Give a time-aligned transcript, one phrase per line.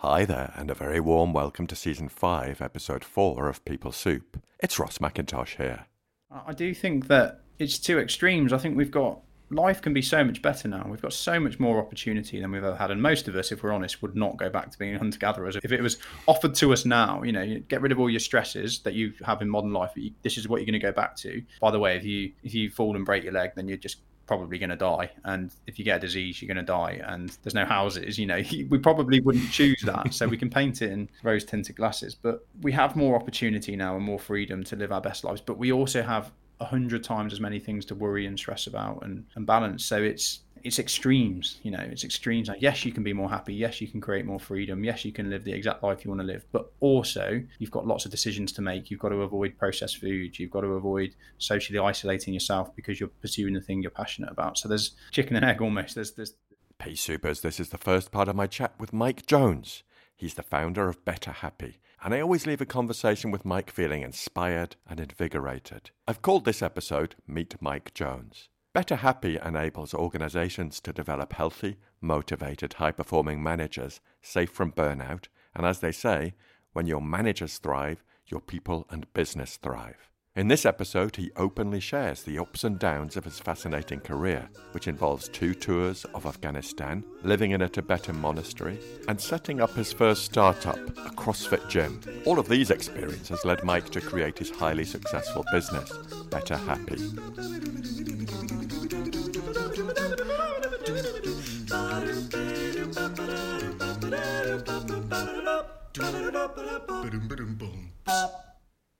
[0.00, 4.38] Hi there, and a very warm welcome to Season 5, Episode 4 of People Soup.
[4.60, 5.86] It's Ross McIntosh here.
[6.30, 8.52] I do think that it's two extremes.
[8.52, 10.86] I think we've got life can be so much better now.
[10.86, 13.62] We've got so much more opportunity than we've ever had, and most of us, if
[13.62, 16.74] we're honest, would not go back to being hunter gatherers if it was offered to
[16.74, 17.22] us now.
[17.22, 19.92] You know, get rid of all your stresses that you have in modern life.
[20.22, 21.42] This is what you're going to go back to.
[21.58, 24.02] By the way, if you if you fall and break your leg, then you're just
[24.26, 27.36] probably going to die and if you get a disease you're going to die and
[27.42, 30.90] there's no houses you know we probably wouldn't choose that so we can paint it
[30.90, 34.92] in rose tinted glasses but we have more opportunity now and more freedom to live
[34.92, 38.26] our best lives but we also have a hundred times as many things to worry
[38.26, 39.84] and stress about and, and balance.
[39.84, 42.48] So it's it's extremes, you know, it's extremes.
[42.48, 43.54] Like, yes, you can be more happy.
[43.54, 44.82] Yes, you can create more freedom.
[44.82, 46.44] Yes, you can live the exact life you want to live.
[46.50, 48.90] But also, you've got lots of decisions to make.
[48.90, 50.38] You've got to avoid processed food.
[50.38, 54.58] You've got to avoid socially isolating yourself because you're pursuing the thing you're passionate about.
[54.58, 55.94] So there's chicken and egg almost.
[55.94, 56.34] There's there's.
[56.82, 59.82] Hey, supers, this is the first part of my chat with Mike Jones.
[60.16, 64.02] He's the founder of Better Happy, and I always leave a conversation with Mike feeling
[64.02, 65.90] inspired and invigorated.
[66.08, 68.48] I've called this episode Meet Mike Jones.
[68.76, 75.64] Better Happy enables organizations to develop healthy, motivated, high performing managers safe from burnout, and
[75.64, 76.34] as they say,
[76.74, 80.10] when your managers thrive, your people and business thrive.
[80.36, 84.86] In this episode, he openly shares the ups and downs of his fascinating career, which
[84.86, 90.26] involves two tours of Afghanistan, living in a Tibetan monastery, and setting up his first
[90.26, 92.02] startup, a CrossFit gym.
[92.26, 95.90] All of these experiences led Mike to create his highly successful business,
[96.28, 96.98] Better Happy.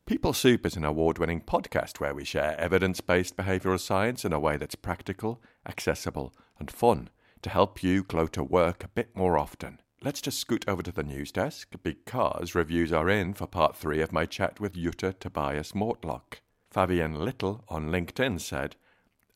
[0.06, 4.32] People Soup is an award winning podcast where we share evidence based behavioral science in
[4.32, 7.10] a way that's practical, accessible, and fun
[7.42, 9.80] to help you glow to work a bit more often.
[10.00, 14.00] Let's just scoot over to the news desk because reviews are in for part three
[14.00, 16.38] of my chat with Jutta Tobias Mortlock.
[16.70, 18.76] Fabian Little on LinkedIn said,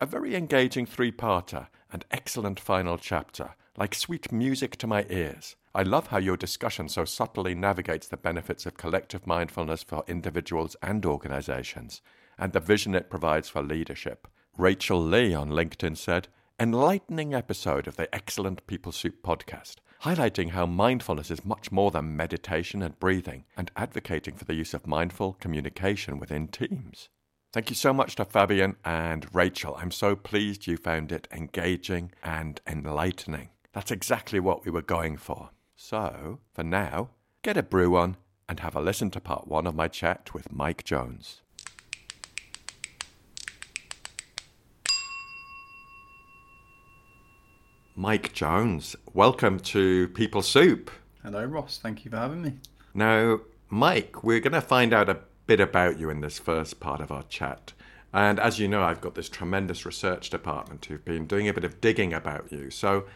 [0.00, 5.56] A very engaging three parter and excellent final chapter, like sweet music to my ears.
[5.72, 10.74] I love how your discussion so subtly navigates the benefits of collective mindfulness for individuals
[10.82, 12.02] and organizations,
[12.36, 14.26] and the vision it provides for leadership.
[14.58, 16.26] Rachel Lee on LinkedIn said,
[16.58, 22.16] Enlightening episode of the excellent People Soup podcast, highlighting how mindfulness is much more than
[22.16, 27.08] meditation and breathing, and advocating for the use of mindful communication within teams.
[27.52, 29.76] Thank you so much to Fabian and Rachel.
[29.76, 33.50] I'm so pleased you found it engaging and enlightening.
[33.72, 35.50] That's exactly what we were going for.
[35.82, 37.08] So, for now,
[37.40, 38.18] get a brew on
[38.50, 41.40] and have a listen to part one of my chat with Mike Jones.
[47.96, 50.90] Mike Jones, welcome to People Soup.
[51.22, 51.78] Hello, Ross.
[51.78, 52.58] Thank you for having me.
[52.92, 57.00] Now, Mike, we're going to find out a bit about you in this first part
[57.00, 57.72] of our chat.
[58.12, 61.64] And as you know, I've got this tremendous research department who've been doing a bit
[61.64, 62.68] of digging about you.
[62.68, 63.06] So,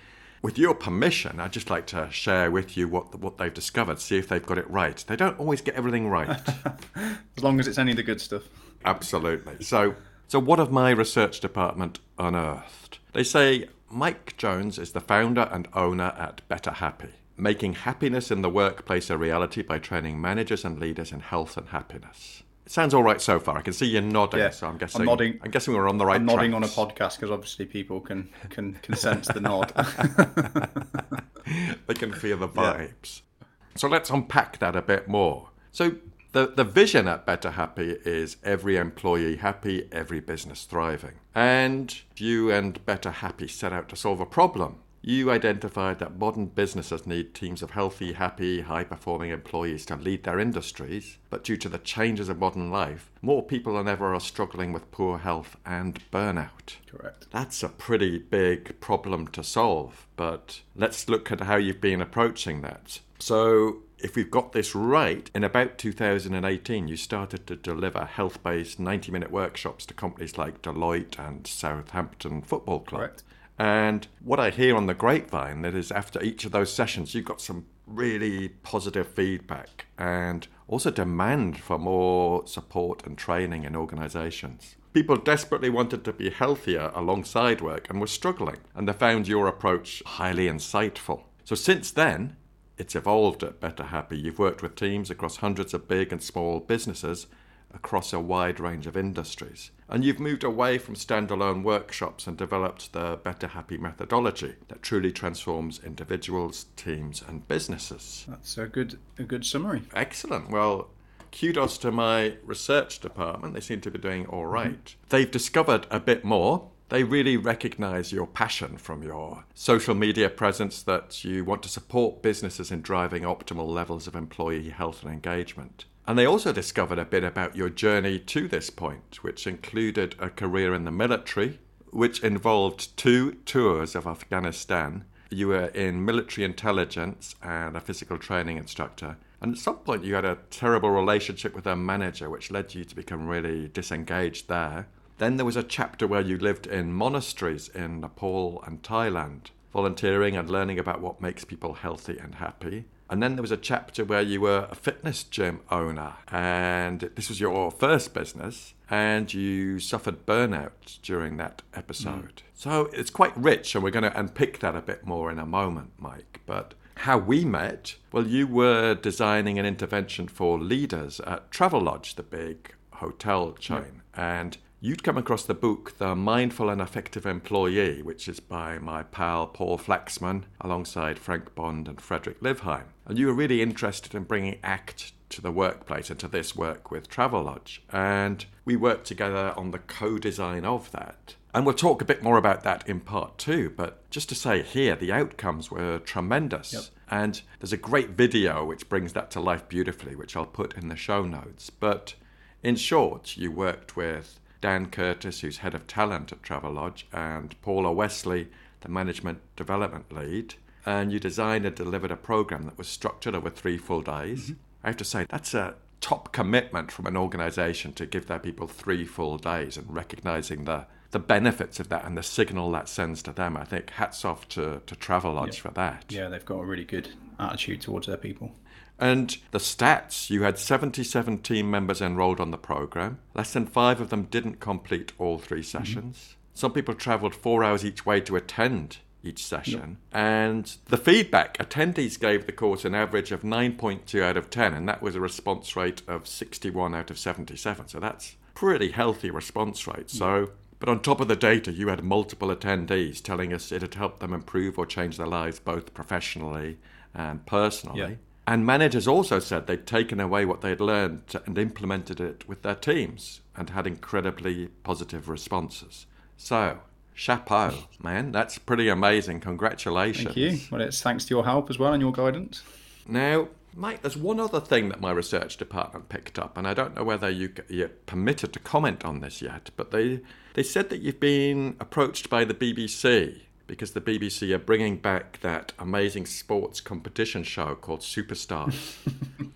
[0.45, 4.19] with your permission, I'd just like to share with you what what they've discovered, see
[4.19, 5.03] if they've got it right.
[5.09, 6.29] They don't always get everything right.
[6.97, 8.43] as long as it's any of the good stuff.
[8.85, 9.65] Absolutely.
[9.65, 9.95] So,
[10.29, 12.99] so what have my research department unearthed?
[13.15, 18.43] They say Mike Jones is the founder and owner at Better Happy, making happiness in
[18.43, 22.43] the workplace a reality by training managers and leaders in health and happiness.
[22.67, 23.59] It sounds all right so far.
[23.59, 25.03] I can see you nodding, yeah, so I'm guessing.
[25.03, 25.39] I'm nodding.
[25.43, 26.17] I'm guessing we're on the right.
[26.17, 26.79] I'm nodding tracks.
[26.79, 29.73] on a podcast because obviously people can can can sense the nod.
[31.87, 33.21] they can feel the vibes.
[33.41, 33.47] Yeah.
[33.77, 35.51] So let's unpack that a bit more.
[35.73, 35.97] So
[36.33, 42.51] the the vision at Better Happy is every employee happy, every business thriving, and you
[42.51, 47.35] and Better Happy set out to solve a problem you identified that modern businesses need
[47.35, 51.79] teams of healthy, happy, high performing employees to lead their industries, but due to the
[51.79, 56.77] changes of modern life, more people than ever are struggling with poor health and burnout.
[56.91, 57.27] Correct.
[57.31, 62.63] That's a pretty big problem to solve, but let's look at how you've been approaching
[62.63, 63.01] that.
[63.19, 68.81] So, if we've got this right, in about 2018, you started to deliver health based
[68.81, 73.01] 90 minute workshops to companies like Deloitte and Southampton Football Club.
[73.01, 73.23] Correct.
[73.59, 77.25] And what I hear on the grapevine that is after each of those sessions, you've
[77.25, 84.77] got some really positive feedback and also demand for more support and training in organizations.
[84.93, 89.49] People desperately wanted to be healthier alongside work and were struggling, and they found your
[89.49, 91.25] approach highly insightful.
[91.45, 92.37] So since then,
[92.79, 94.19] it's evolved at Better Happy.
[94.19, 97.27] You've worked with teams across hundreds of big and small businesses
[97.73, 99.73] across a wide range of industries.
[99.95, 105.13] And you've moved away from standalone workshops and developed the Better Happy methodology that truly
[105.13, 108.25] transforms individuals, teams, and businesses.
[108.29, 109.83] That's a good a good summary.
[109.95, 110.51] Excellent.
[110.51, 110.91] Well,
[111.31, 113.55] kudos to my research department.
[113.55, 114.85] They seem to be doing all right.
[114.85, 115.09] mm-hmm.
[115.11, 116.73] They've discovered a bit more.
[116.89, 122.21] They really recognize your passion from your social media presence that you want to support
[122.21, 125.85] businesses in driving optimal levels of employee health and engagement.
[126.07, 130.29] And they also discovered a bit about your journey to this point, which included a
[130.29, 131.61] career in the military,
[131.91, 135.05] which involved two tours of Afghanistan.
[135.31, 139.17] You were in military intelligence and a physical training instructor.
[139.41, 142.85] And at some point, you had a terrible relationship with a manager, which led you
[142.85, 144.89] to become really disengaged there.
[145.19, 150.37] Then there was a chapter where you lived in monasteries in Nepal and Thailand, volunteering
[150.37, 152.85] and learning about what makes people healthy and happy.
[153.11, 157.29] And then there was a chapter where you were a fitness gym owner, and this
[157.29, 162.37] was your first business, and you suffered burnout during that episode.
[162.37, 162.43] Mm.
[162.55, 165.47] So it's quite rich, and we're going to unpick that a bit more in a
[165.47, 166.41] moment, Mike.
[166.47, 172.23] But how we met, well, you were designing an intervention for leaders at Travelodge, the
[172.23, 178.29] big hotel chain, and you'd come across the book The Mindful and Effective Employee, which
[178.29, 182.85] is by my pal Paul Flaxman alongside Frank Bond and Fredrik Livheim.
[183.07, 186.91] And you were really interested in bringing ACT to the workplace and to this work
[186.91, 187.79] with Travelodge.
[187.93, 191.35] And we worked together on the co design of that.
[191.55, 193.73] And we'll talk a bit more about that in part two.
[193.75, 196.75] But just to say here, the outcomes were tremendous.
[196.75, 196.83] Yep.
[197.11, 200.89] And there's a great video which brings that to life beautifully, which I'll put in
[200.89, 201.71] the show notes.
[201.71, 202.17] But
[202.63, 207.93] in short, you worked with Dan Curtis, who's head of talent at Travelodge, and Paula
[207.93, 208.49] Wesley,
[208.81, 210.55] the management development lead.
[210.87, 214.45] And you designed and delivered a program that was structured over three full days.
[214.45, 214.53] Mm-hmm.
[214.83, 218.67] I have to say, that's a top commitment from an organization to give their people
[218.67, 223.23] three full days and recognizing the, the benefits of that and the signal that sends
[223.25, 223.59] to them.
[223.59, 226.07] I think hats off to, to Travelodge for that.
[226.09, 228.55] Yeah, they've got a really good attitude towards their people.
[228.99, 233.19] And the stats you had 77 team members enrolled on the program.
[233.35, 235.79] Less than five of them didn't complete all three mm-hmm.
[235.79, 236.17] sessions.
[236.17, 236.39] Mm-hmm.
[236.55, 239.99] Some people traveled four hours each way to attend each session.
[240.13, 240.23] Yep.
[240.23, 244.89] And the feedback attendees gave the course an average of 9.2 out of 10, and
[244.89, 247.89] that was a response rate of 61 out of 77.
[247.89, 250.11] So that's pretty healthy response rate.
[250.11, 253.95] So, but on top of the data, you had multiple attendees telling us it had
[253.95, 256.79] helped them improve or change their lives both professionally
[257.15, 258.01] and personally.
[258.01, 258.19] Yep.
[258.47, 262.75] And managers also said they'd taken away what they'd learned and implemented it with their
[262.75, 266.07] teams and had incredibly positive responses.
[266.37, 266.79] So,
[267.15, 268.33] chapeau, man.
[268.33, 269.41] That's pretty amazing.
[269.41, 270.35] Congratulations.
[270.35, 270.59] Thank you.
[270.71, 272.63] Well, it's thanks to your help as well and your guidance.
[273.07, 276.95] Now, Mike, there's one other thing that my research department picked up, and I don't
[276.95, 280.21] know whether you, you're permitted to comment on this yet, but they,
[280.55, 285.41] they said that you've been approached by the BBC because the BBC are bringing back
[285.41, 288.97] that amazing sports competition show called Superstars,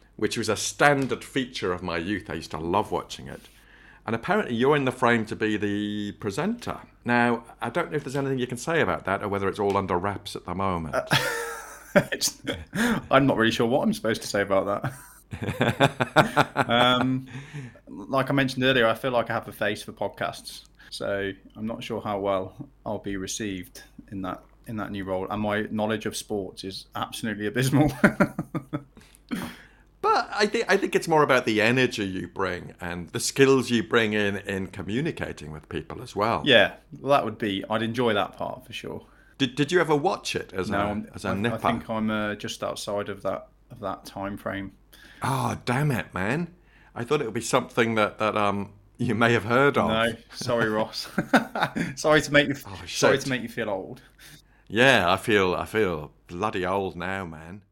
[0.17, 2.31] which was a standard feature of my youth.
[2.31, 3.43] I used to love watching it.
[4.07, 6.79] And apparently, you're in the frame to be the presenter.
[7.05, 9.59] Now, I don't know if there's anything you can say about that or whether it's
[9.59, 10.95] all under wraps at the moment.
[10.95, 11.07] Uh,
[13.11, 14.93] I'm not really sure what I'm supposed to say about that.
[16.69, 17.27] um,
[17.87, 20.65] like I mentioned earlier, I feel like I have a face for podcasts.
[20.91, 22.55] So I'm not sure how well
[22.85, 26.87] I'll be received in that in that new role, and my knowledge of sports is
[26.95, 27.91] absolutely abysmal.
[30.03, 33.71] but I think I think it's more about the energy you bring and the skills
[33.71, 36.43] you bring in in communicating with people as well.
[36.45, 37.65] Yeah, well, that would be.
[37.69, 39.07] I'd enjoy that part for sure.
[39.39, 41.55] Did Did you ever watch it as no, a as a I, nipper?
[41.57, 44.73] I think I'm uh, just outside of that of that time frame.
[45.23, 46.55] Oh damn it, man!
[46.95, 49.89] I thought it would be something that that um you may have heard of.
[49.89, 51.09] No, sorry, Ross.
[51.97, 52.55] sorry to make you.
[52.67, 54.03] Oh, sorry to make you feel old.
[54.69, 57.63] Yeah, I feel I feel bloody old now, man.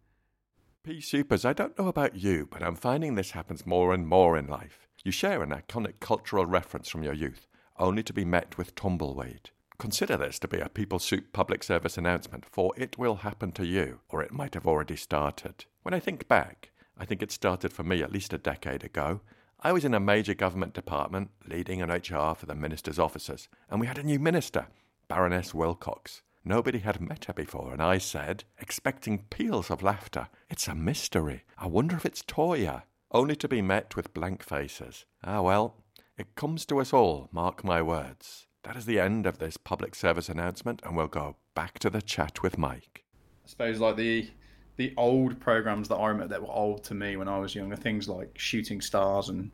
[0.83, 4.39] P Supers, I don't know about you, but I'm finding this happens more and more
[4.39, 4.87] in life.
[5.05, 9.51] You share an iconic cultural reference from your youth, only to be met with tumbleweed.
[9.79, 13.67] Consider this to be a People Soup public service announcement, for it will happen to
[13.67, 15.65] you, or it might have already started.
[15.83, 19.21] When I think back, I think it started for me at least a decade ago,
[19.61, 23.81] I was in a major government department leading an HR for the minister's offices, and
[23.81, 24.67] we had a new minister,
[25.09, 26.23] Baroness Wilcox.
[26.45, 31.45] Nobody had met her before, and I said, expecting peals of laughter, It's a mystery.
[31.59, 32.83] I wonder if it's Toyah.
[33.11, 35.07] Only to be met with blank faces.
[35.25, 35.77] Ah, well,
[36.19, 38.47] it comes to us all, mark my words.
[38.63, 42.03] That is the end of this public service announcement, and we'll go back to the
[42.03, 43.05] chat with Mike.
[43.45, 44.29] I suppose, like the
[44.77, 47.77] the old programs that I remember that were old to me when I was younger,
[47.77, 49.51] things like Shooting Stars and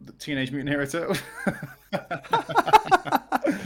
[0.00, 1.22] The Teenage Mutant Hero Turtles.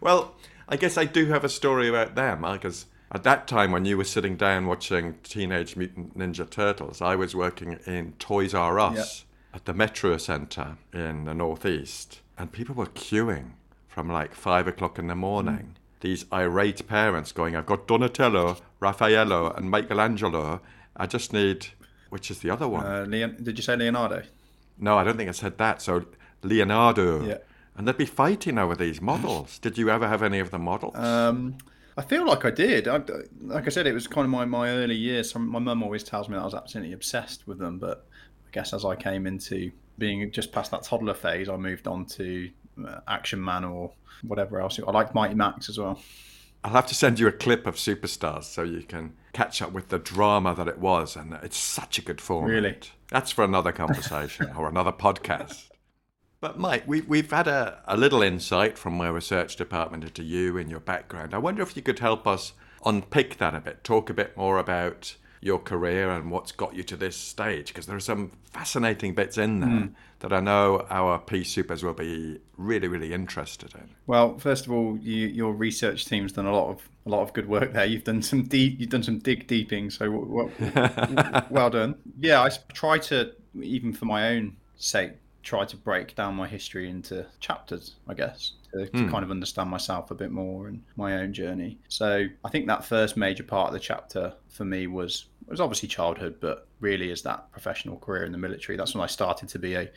[0.00, 0.34] well,
[0.68, 3.84] I guess I do have a story about them uh, because at that time when
[3.84, 8.78] you were sitting down watching Teenage Mutant Ninja Turtles, I was working in Toys R
[8.78, 9.56] Us Yep.
[9.56, 13.52] at the Metro Centre in the Northeast, and people were queuing
[13.88, 15.76] from like five o'clock in the morning.
[16.00, 20.60] These irate parents going, I've got Donatello, Raffaello, and Michelangelo.
[20.96, 21.68] I just need,
[22.10, 22.86] which is the other one?
[22.86, 24.22] Uh, Leon, did you say Leonardo?
[24.78, 25.82] No, I don't think I said that.
[25.82, 26.04] So
[26.42, 27.24] Leonardo.
[27.26, 27.38] Yeah.
[27.76, 29.58] And they'd be fighting over these models.
[29.60, 30.96] Did you ever have any of the models?
[30.96, 31.58] Um,
[31.96, 32.86] I feel like I did.
[32.88, 33.00] I,
[33.40, 35.34] like I said, it was kind of my, my early years.
[35.34, 38.06] My mum always tells me that I was absolutely obsessed with them, but
[38.46, 42.06] I guess as I came into being just past that toddler phase, I moved on
[42.06, 42.50] to
[42.86, 43.92] Uh, Action Man or
[44.22, 44.78] whatever else.
[44.78, 46.00] I like Mighty Max as well.
[46.64, 49.88] I'll have to send you a clip of Superstars so you can catch up with
[49.88, 51.16] the drama that it was.
[51.16, 52.50] And it's such a good format.
[52.50, 52.78] Really?
[53.10, 55.68] That's for another conversation or another podcast.
[56.40, 60.56] But Mike, we, we've had a, a little insight from my research department into you
[60.56, 61.34] and your background.
[61.34, 62.52] I wonder if you could help us
[62.84, 66.82] unpick that a bit, talk a bit more about your career and what's got you
[66.84, 69.86] to this stage, because there are some fascinating bits in there hmm.
[70.20, 73.88] that I know our P Supers will be really, really interested in.
[74.06, 77.32] Well, first of all, you, your research team's done a lot of a lot of
[77.32, 77.86] good work there.
[77.86, 79.90] You've done some deep, you've done some dig deeping.
[79.90, 80.50] So well,
[81.50, 81.96] well done.
[82.18, 85.12] Yeah, I try to even for my own sake
[85.48, 87.96] try to break down my history into chapters.
[88.06, 89.10] I guess to, to hmm.
[89.10, 91.78] kind of understand myself a bit more and my own journey.
[91.88, 95.88] So I think that first major part of the chapter for me was was obviously
[95.88, 98.76] childhood, but really is that professional career in the military.
[98.76, 99.90] That's when I started to be a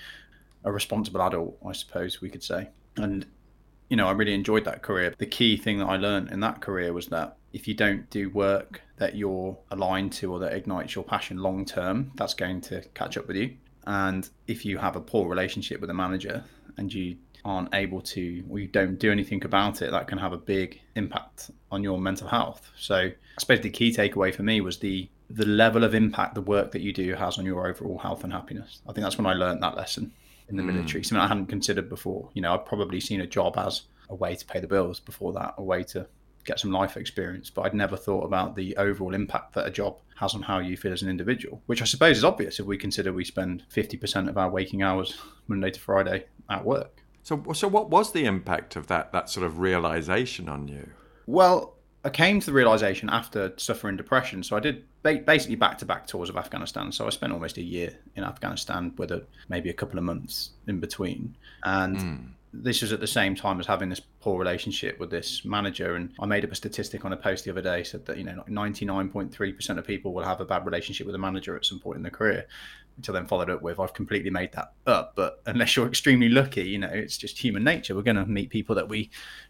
[0.63, 2.70] a responsible adult, I suppose we could say.
[2.96, 3.25] And
[3.89, 5.13] you know, I really enjoyed that career.
[5.17, 8.29] The key thing that I learned in that career was that if you don't do
[8.29, 12.81] work that you're aligned to or that ignites your passion long term, that's going to
[12.93, 13.58] catch up with you.
[13.85, 16.43] And if you have a poor relationship with a manager
[16.77, 20.33] and you aren't able to or you don't do anything about it, that can have
[20.33, 22.69] a big impact on your mental health.
[22.77, 26.41] So I suppose the key takeaway for me was the the level of impact the
[26.41, 28.81] work that you do has on your overall health and happiness.
[28.88, 30.11] I think that's when I learned that lesson
[30.50, 30.73] in the hmm.
[30.73, 32.29] military, something I hadn't considered before.
[32.33, 35.31] You know, I'd probably seen a job as a way to pay the bills before
[35.33, 36.05] that, a way to
[36.45, 40.00] get some life experience, but I'd never thought about the overall impact that a job
[40.15, 42.77] has on how you feel as an individual, which I suppose is obvious if we
[42.77, 45.17] consider we spend 50% of our waking hours
[45.48, 47.03] Monday to Friday at work.
[47.24, 50.89] So, so what was the impact of that, that sort of realization on you?
[51.25, 54.41] Well, I came to the realization after suffering depression.
[54.41, 56.91] So I did basically back to back tours of Afghanistan.
[56.91, 60.51] So I spent almost a year in Afghanistan with a, maybe a couple of months
[60.67, 61.36] in between.
[61.63, 62.15] And hmm.
[62.53, 65.96] This was at the same time as having this poor relationship with this manager.
[65.96, 68.24] And I made up a statistic on a post the other day said that, you
[68.24, 71.98] know, 99.3% of people will have a bad relationship with a manager at some point
[71.98, 72.46] in their career.
[72.98, 75.13] Which I then followed up with, I've completely made that up.
[75.15, 77.96] But unless you're extremely lucky, you know, it's just human nature.
[77.96, 79.10] We're going to meet people that we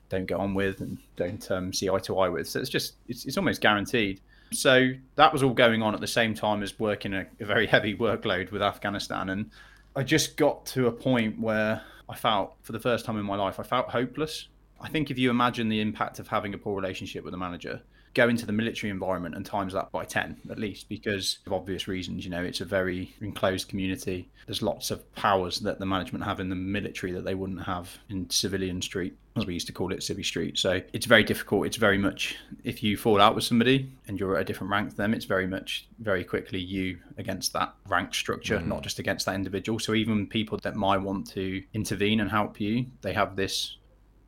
[0.10, 2.48] don't get on with and don't um, see eye to eye with.
[2.48, 4.22] So it's just it's, it's almost guaranteed.
[4.53, 7.65] So that was all going on at the same time as working a, a very
[7.65, 9.50] heavy workload with Afghanistan, and
[9.96, 11.81] I just got to a point where
[12.12, 14.50] I felt, for the first time in my life, I felt hopeless.
[14.82, 17.82] I think if you imagine the impact of having a poor relationship with a manager,
[18.13, 21.88] go into the military environment and times that by 10 at least because of obvious
[21.88, 24.30] reasons you know it's a very enclosed community.
[24.46, 27.98] There's lots of powers that the management have in the military that they wouldn't have
[28.10, 30.58] in civilian street as we used to call it civvy street.
[30.58, 31.65] So it's very difficult.
[31.65, 34.89] It's very much if you fall out with somebody and you're at a different rank
[34.89, 38.84] to them it's very much very quickly you against that rank structure not mm.
[38.84, 39.80] just against that individual.
[39.80, 43.77] So even people that might want to intervene and help you they have this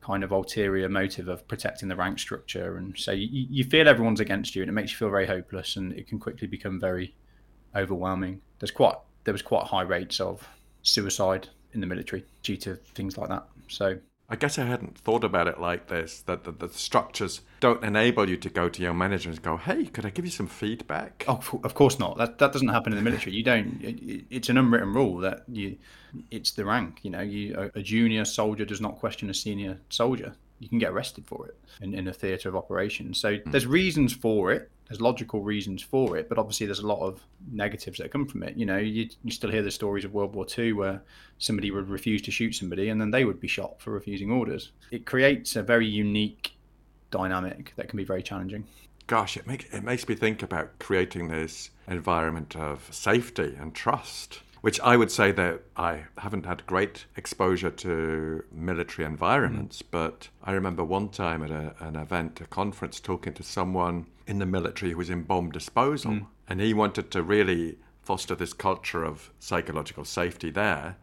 [0.04, 2.76] kind of ulterior motive of protecting the rank structure.
[2.76, 5.76] And so you, you feel everyone's against you and it makes you feel very hopeless
[5.76, 7.14] and it can quickly become very
[7.74, 8.42] overwhelming.
[8.58, 10.46] There's quite there was quite high rates of
[10.82, 13.48] suicide in the military due to things like that.
[13.68, 17.84] So I guess I hadn't thought about it like this that the, the structures don't
[17.84, 20.46] enable you to go to your manager and go, hey, could I give you some
[20.46, 21.24] feedback?
[21.28, 22.16] Oh, of course not.
[22.16, 23.36] That that doesn't happen in the military.
[23.36, 23.82] You don't.
[23.82, 25.76] It, it's an unwritten rule that you,
[26.30, 27.00] it's the rank.
[27.02, 30.34] You know, you a, junior soldier does not question a senior soldier.
[30.58, 33.20] You can get arrested for it in, in a theatre of operations.
[33.20, 33.50] So hmm.
[33.50, 34.70] there's reasons for it.
[34.88, 38.42] There's logical reasons for it, but obviously there's a lot of negatives that come from
[38.42, 38.56] it.
[38.56, 41.02] You know, you, you still hear the stories of World War II where
[41.38, 44.72] somebody would refuse to shoot somebody and then they would be shot for refusing orders.
[44.90, 46.52] It creates a very unique
[47.10, 48.66] dynamic that can be very challenging.
[49.06, 54.40] Gosh, it, make, it makes me think about creating this environment of safety and trust,
[54.64, 59.82] which I would say that I haven't had great exposure to military environments.
[59.82, 59.86] Mm.
[59.90, 64.38] But I remember one time at a, an event, a conference, talking to someone in
[64.38, 66.12] the military who was in bomb disposal.
[66.12, 66.26] Mm.
[66.48, 70.96] And he wanted to really foster this culture of psychological safety there.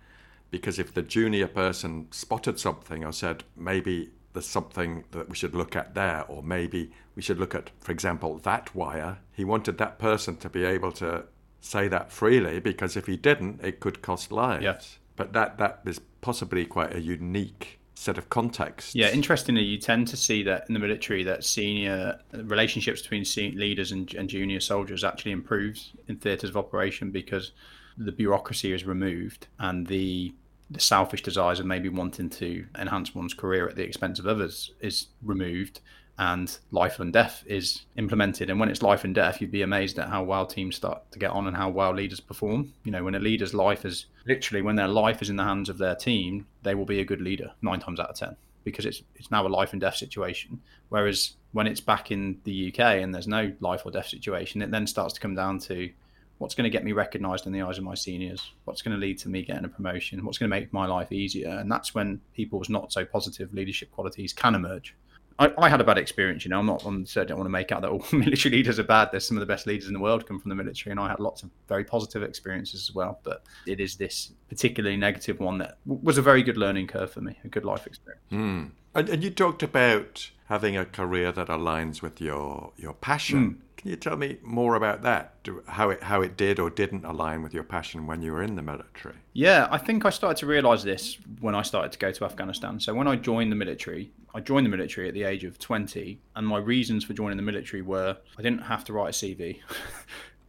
[0.49, 5.53] Because if the junior person spotted something or said, maybe there's something that we should
[5.53, 9.77] look at there, or maybe we should look at, for example, that wire, he wanted
[9.77, 11.25] that person to be able to
[11.61, 14.63] say that freely because if he didn't, it could cost lives.
[14.63, 14.97] Yes.
[15.15, 18.95] But that, that is possibly quite a unique set of contexts.
[18.95, 23.23] Yeah, interestingly, you tend to see that in the military that senior relationships between
[23.57, 27.51] leaders and, and junior soldiers actually improves in theatres of operation because
[27.97, 30.33] the bureaucracy is removed and the
[30.71, 34.71] the selfish desires of maybe wanting to enhance one's career at the expense of others
[34.79, 35.81] is removed
[36.21, 38.51] and life and death is implemented.
[38.51, 41.17] And when it's life and death, you'd be amazed at how well teams start to
[41.17, 42.73] get on and how well leaders perform.
[42.83, 45.67] You know, when a leader's life is literally when their life is in the hands
[45.67, 48.85] of their team, they will be a good leader nine times out of ten because
[48.85, 50.61] it's it's now a life and death situation.
[50.89, 54.69] Whereas when it's back in the UK and there's no life or death situation, it
[54.69, 55.89] then starts to come down to
[56.37, 58.99] what's going to get me recognized in the eyes of my seniors what's going to
[58.99, 61.93] lead to me getting a promotion what's going to make my life easier and that's
[61.93, 64.95] when people's not so positive leadership qualities can emerge
[65.39, 66.45] I, I, had a bad experience.
[66.45, 66.85] You know, I'm not.
[66.85, 69.09] I'm certainly don't want to make out that all military leaders are bad.
[69.11, 71.09] There's some of the best leaders in the world come from the military, and I
[71.09, 73.19] had lots of very positive experiences as well.
[73.23, 77.21] But it is this particularly negative one that was a very good learning curve for
[77.21, 78.23] me, a good life experience.
[78.31, 78.71] Mm.
[78.93, 83.51] And, and, you talked about having a career that aligns with your your passion.
[83.51, 83.57] Mm.
[83.77, 85.33] Can you tell me more about that?
[85.65, 88.55] How it how it did or didn't align with your passion when you were in
[88.55, 89.15] the military?
[89.33, 92.79] Yeah, I think I started to realise this when I started to go to Afghanistan.
[92.79, 96.19] So when I joined the military, I joined the military at the age of 20,
[96.35, 99.59] and my reasons for joining the military were I didn't have to write a CV.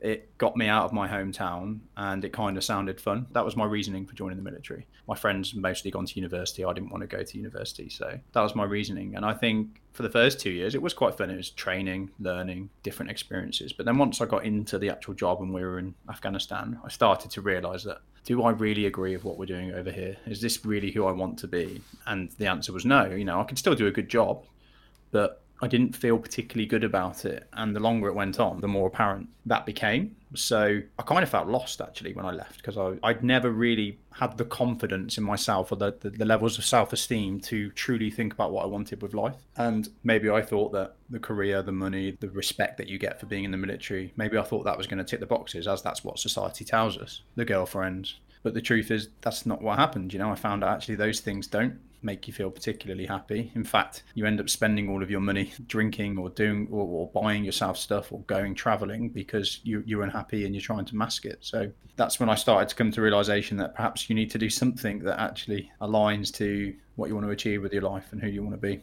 [0.03, 3.25] it got me out of my hometown and it kind of sounded fun.
[3.31, 4.89] That was my reasoning for joining the military.
[5.07, 6.65] My friends mostly gone to university.
[6.65, 7.89] I didn't want to go to university.
[7.89, 9.15] So that was my reasoning.
[9.15, 11.31] And I think for the first two years, it was quite fun.
[11.31, 13.73] It was training, learning, different experiences.
[13.73, 16.89] But then once I got into the actual job and we were in Afghanistan, I
[16.89, 20.17] started to realize that do I really agree with what we're doing over here?
[20.27, 21.83] Is this really who I want to be?
[22.07, 23.07] And the answer was no.
[23.07, 24.45] You know, I could still do a good job,
[25.11, 27.49] but I didn't feel particularly good about it.
[27.53, 30.17] And the longer it went on, the more apparent that became.
[30.35, 34.39] So I kind of felt lost actually when I left because I'd never really had
[34.39, 38.33] the confidence in myself or the, the, the levels of self esteem to truly think
[38.33, 39.37] about what I wanted with life.
[39.57, 43.27] And maybe I thought that the career, the money, the respect that you get for
[43.27, 45.81] being in the military, maybe I thought that was going to tick the boxes as
[45.81, 48.17] that's what society tells us the girlfriends.
[48.43, 50.13] But the truth is, that's not what happened.
[50.13, 53.51] You know, I found out actually those things don't make you feel particularly happy.
[53.55, 57.23] In fact, you end up spending all of your money drinking or doing or, or
[57.23, 61.25] buying yourself stuff or going traveling because you, you're unhappy and you're trying to mask
[61.25, 61.39] it.
[61.41, 64.51] So that's when I started to come to realization that perhaps you need to do
[64.51, 68.29] something that actually aligns to what you want to achieve with your life and who
[68.29, 68.83] you want to be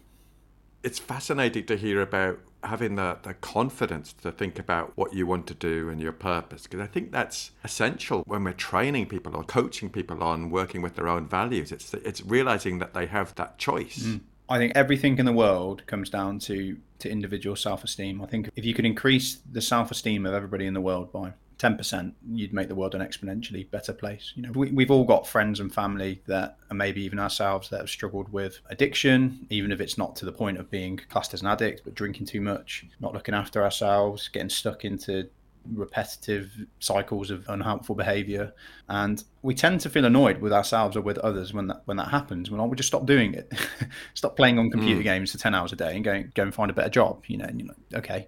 [0.83, 5.47] it's fascinating to hear about having the, the confidence to think about what you want
[5.47, 9.43] to do and your purpose because i think that's essential when we're training people or
[9.43, 13.57] coaching people on working with their own values it's it's realizing that they have that
[13.57, 14.19] choice mm.
[14.51, 18.21] I think everything in the world comes down to to individual self-esteem.
[18.21, 22.13] I think if you could increase the self-esteem of everybody in the world by 10%,
[22.31, 24.31] you'd make the world an exponentially better place.
[24.35, 27.81] You know, we, we've all got friends and family that, and maybe even ourselves, that
[27.81, 31.41] have struggled with addiction, even if it's not to the point of being classed as
[31.41, 35.29] an addict, but drinking too much, not looking after ourselves, getting stuck into
[35.73, 38.51] repetitive cycles of unhelpful behavior
[38.87, 42.07] and we tend to feel annoyed with ourselves or with others when that when that
[42.07, 43.51] happens when I would just stop doing it
[44.13, 45.03] stop playing on computer mm.
[45.03, 47.37] games for 10 hours a day and go go and find a better job you
[47.37, 48.27] know and you're like okay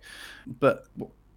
[0.59, 0.85] but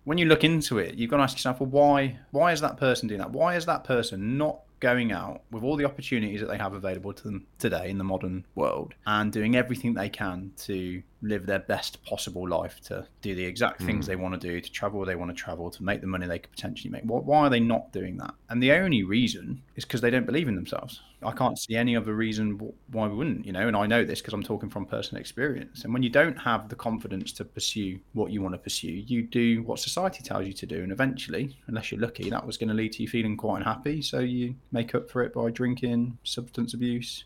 [0.05, 2.77] when you look into it, you've got to ask yourself, well, why why is that
[2.77, 3.31] person doing that?
[3.31, 7.11] Why is that person not going out with all the opportunities that they have available
[7.11, 11.61] to them today in the modern world and doing everything they can to live their
[11.61, 14.09] best possible life, to do the exact things mm.
[14.09, 16.27] they want to do, to travel where they want to travel, to make the money
[16.27, 17.03] they could potentially make.
[17.05, 18.35] Why are they not doing that?
[18.51, 21.01] And the only reason is because they don't believe in themselves.
[21.24, 22.58] I can't see any other reason
[22.90, 25.84] why we wouldn't, you know, and I know this because I'm talking from personal experience.
[25.84, 29.22] And when you don't have the confidence to pursue what you want to pursue, you
[29.22, 30.82] do what society tells you to do.
[30.82, 34.02] And eventually, unless you're lucky, that was going to lead to you feeling quite unhappy.
[34.02, 37.24] So you make up for it by drinking, substance abuse,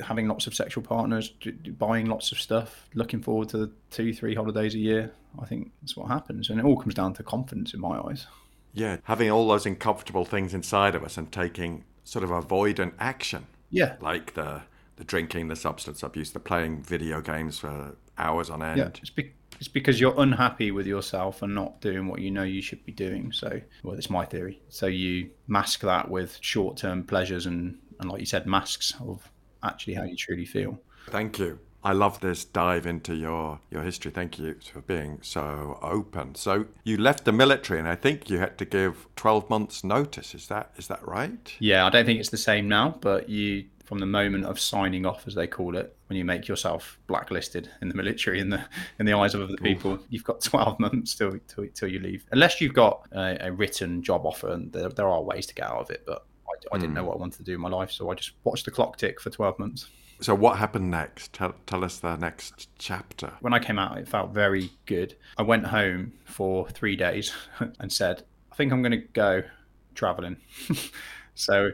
[0.00, 1.32] having lots of sexual partners,
[1.78, 5.12] buying lots of stuff, looking forward to two, three holidays a year.
[5.40, 6.50] I think that's what happens.
[6.50, 8.26] And it all comes down to confidence in my eyes.
[8.74, 13.46] Yeah, having all those uncomfortable things inside of us and taking sort of avoidant action.
[13.70, 13.96] Yeah.
[14.00, 14.62] Like the
[14.96, 18.78] the drinking, the substance abuse, the playing video games for hours on end.
[18.78, 22.42] Yeah, it's, be- it's because you're unhappy with yourself and not doing what you know
[22.42, 23.32] you should be doing.
[23.32, 24.60] So, well, it's my theory.
[24.68, 29.26] So you mask that with short-term pleasures and, and like you said, masks of
[29.62, 30.78] actually how you truly feel.
[31.08, 31.58] Thank you.
[31.84, 34.10] I love this dive into your, your history.
[34.10, 36.36] Thank you for being so open.
[36.36, 40.34] So you left the military, and I think you had to give 12 months' notice.
[40.34, 41.54] Is that is that right?
[41.58, 45.04] Yeah, I don't think it's the same now, but you from the moment of signing
[45.04, 48.64] off, as they call it, when you make yourself blacklisted in the military in the
[48.98, 50.00] in the eyes of other people, Oof.
[50.08, 54.02] you've got 12 months till, till, till you leave, unless you've got a, a written
[54.02, 56.04] job offer, and there, there, are ways to get out of it.
[56.06, 56.96] But I, I didn't mm.
[56.96, 58.96] know what I wanted to do in my life, so I just watched the clock
[58.98, 59.88] tick for 12 months.
[60.22, 61.32] So what happened next?
[61.32, 63.32] Tell, tell us the next chapter.
[63.40, 65.16] When I came out, it felt very good.
[65.36, 67.32] I went home for three days
[67.80, 69.42] and said, I think I'm going to go
[69.96, 70.36] traveling.
[71.34, 71.72] so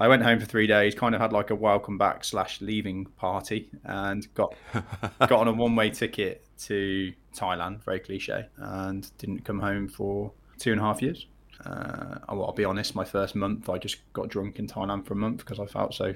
[0.00, 3.04] I went home for three days, kind of had like a welcome back slash leaving
[3.04, 4.54] party, and got
[5.20, 10.32] got on a one way ticket to Thailand, very cliche, and didn't come home for
[10.58, 11.26] two and a half years.
[11.64, 15.16] Uh, I'll be honest, my first month I just got drunk in Thailand for a
[15.16, 16.14] month because I felt so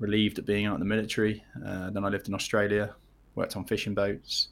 [0.00, 1.44] relieved at being out in the military.
[1.64, 2.94] Uh, then I lived in Australia,
[3.36, 4.48] worked on fishing boats,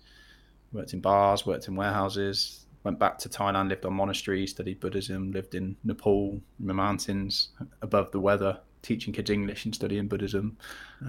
[0.73, 2.67] worked in bars, worked in warehouses.
[2.85, 7.49] Went back to Thailand, lived on monasteries, studied Buddhism, lived in Nepal, in the mountains,
[7.83, 10.57] above the weather, teaching kids English and studying Buddhism,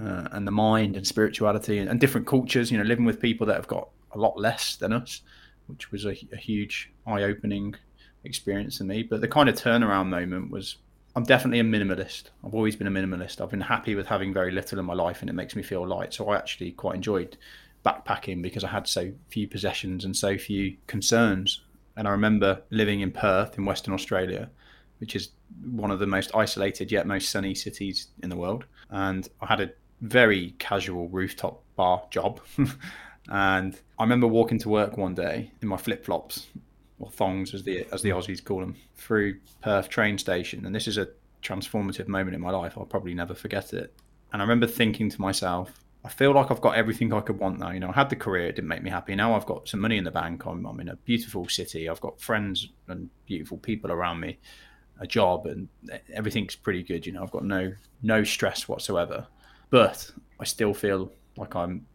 [0.02, 2.72] uh, and the mind and spirituality and, and, different cultures.
[2.72, 5.22] You know, living with people that have got a lot less than us,
[5.68, 7.76] which was a, a huge eye-opening
[8.24, 9.04] experience for me.
[9.04, 10.76] But the kind of turnaround moment was
[11.16, 12.24] I'm definitely a minimalist.
[12.44, 13.40] I've always been a minimalist.
[13.40, 15.86] I've been happy with having very little in my life, and it makes me feel
[15.86, 16.14] light.
[16.14, 17.36] So I actually quite enjoyed
[17.84, 21.62] backpacking because I had so few possessions and so few concerns.
[21.96, 24.50] And I remember living in Perth in Western Australia,
[24.98, 25.30] which is
[25.64, 28.64] one of the most isolated yet most sunny cities in the world.
[28.90, 29.70] And I had a
[30.00, 32.40] very casual rooftop bar job.
[33.28, 36.46] and I remember walking to work one day in my flip flops
[37.00, 40.66] or thongs as the as the Aussies call them, through Perth train station.
[40.66, 41.08] And this is a
[41.42, 42.74] transformative moment in my life.
[42.76, 43.94] I'll probably never forget it.
[44.32, 45.72] And I remember thinking to myself,
[46.04, 47.70] I feel like I've got everything I could want now.
[47.70, 49.14] You know, I had the career, it didn't make me happy.
[49.14, 50.46] Now I've got some money in the bank.
[50.46, 51.88] I'm, I'm in a beautiful city.
[51.88, 54.38] I've got friends and beautiful people around me,
[55.00, 55.68] a job, and
[56.12, 57.06] everything's pretty good.
[57.06, 59.26] You know, I've got no no stress whatsoever.
[59.70, 61.86] But I still feel like I'm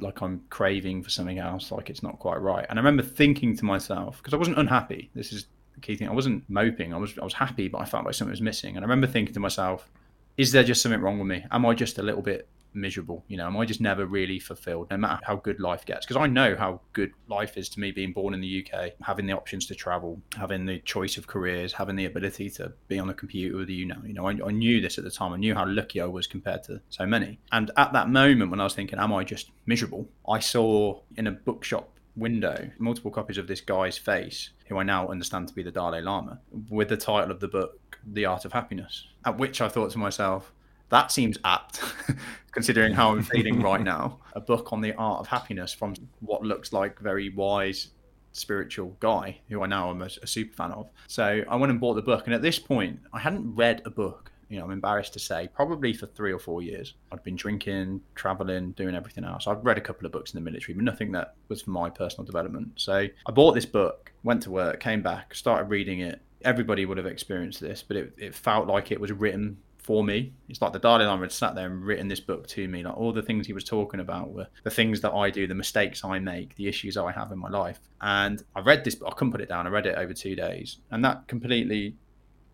[0.00, 2.66] like I'm craving for something else, like it's not quite right.
[2.68, 5.10] And I remember thinking to myself, because I wasn't unhappy.
[5.14, 6.08] This is the key thing.
[6.08, 6.92] I wasn't moping.
[6.94, 8.76] I was I was happy, but I felt like something was missing.
[8.76, 9.90] And I remember thinking to myself,
[10.36, 11.44] is there just something wrong with me?
[11.50, 13.24] Am I just a little bit miserable?
[13.28, 16.06] You know, am I just never really fulfilled, no matter how good life gets?
[16.06, 19.26] Because I know how good life is to me being born in the UK, having
[19.26, 23.10] the options to travel, having the choice of careers, having the ability to be on
[23.10, 24.02] a computer with you now.
[24.04, 25.32] You know, I, I knew this at the time.
[25.32, 27.38] I knew how lucky I was compared to so many.
[27.50, 30.08] And at that moment when I was thinking, am I just miserable?
[30.28, 35.08] I saw in a bookshop window multiple copies of this guy's face, who I now
[35.08, 38.52] understand to be the Dalai Lama, with the title of the book, The Art of
[38.52, 39.06] Happiness.
[39.24, 40.52] At which I thought to myself,
[40.92, 41.80] that seems apt,
[42.52, 44.18] considering how I'm feeling right now.
[44.34, 47.88] A book on the art of happiness from what looks like very wise
[48.32, 50.90] spiritual guy who I now am a, a, super fan of.
[51.06, 53.90] So I went and bought the book, and at this point, I hadn't read a
[53.90, 54.30] book.
[54.50, 56.92] You know, I'm embarrassed to say, probably for three or four years.
[57.10, 59.46] I'd been drinking, traveling, doing everything else.
[59.46, 61.88] I'd read a couple of books in the military, but nothing that was for my
[61.88, 62.72] personal development.
[62.76, 66.20] So I bought this book, went to work, came back, started reading it.
[66.44, 70.32] Everybody would have experienced this, but it, it felt like it was written for me.
[70.48, 72.82] It's like the Dalai Lama had sat there and written this book to me.
[72.82, 75.54] Like all the things he was talking about were the things that I do, the
[75.54, 77.80] mistakes I make, the issues I have in my life.
[78.00, 79.66] And I read this, I couldn't put it down.
[79.66, 81.96] I read it over two days, and that completely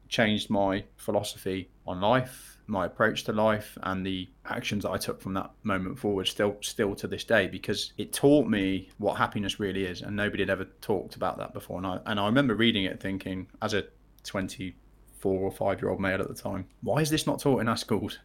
[0.09, 5.21] changed my philosophy on life, my approach to life, and the actions that I took
[5.21, 6.29] from that moment forward.
[6.29, 10.43] Still, still to this day, because it taught me what happiness really is, and nobody
[10.43, 11.77] had ever talked about that before.
[11.77, 13.85] And I and I remember reading it, thinking as a
[14.25, 14.77] twenty
[15.21, 16.67] four or five year old male at the time.
[16.83, 18.19] Why is this not taught in our schools?